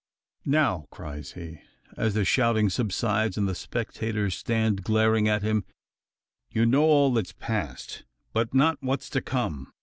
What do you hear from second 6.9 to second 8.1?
that's passed;